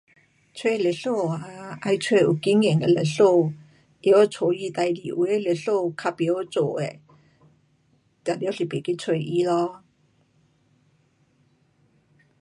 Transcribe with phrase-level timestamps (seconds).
[0.55, 3.23] 找律师啊，要找有经验的律师。
[3.23, 5.03] 会晓处理事情。
[5.03, 6.95] 有的律师较不晓做的，
[8.23, 9.83] 当然是不去找他咯。